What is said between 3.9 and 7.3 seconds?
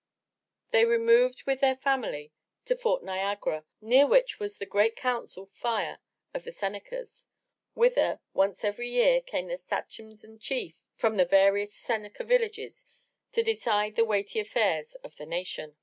which was the Great Council Fire of the Senecas,